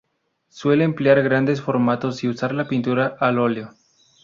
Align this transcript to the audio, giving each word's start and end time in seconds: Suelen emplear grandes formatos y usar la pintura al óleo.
Suelen 0.49 0.81
emplear 0.85 1.21
grandes 1.21 1.61
formatos 1.61 2.23
y 2.23 2.27
usar 2.27 2.55
la 2.55 2.67
pintura 2.67 3.17
al 3.19 3.37
óleo. 3.37 3.69